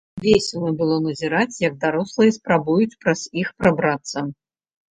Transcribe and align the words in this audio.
Весела 0.23 0.69
было 0.79 0.95
назіраць, 1.07 1.59
як 1.67 1.77
дарослыя 1.85 2.35
спрабуюць 2.39 2.99
праз 3.07 3.21
іх 3.45 3.55
прабрацца. 3.63 4.29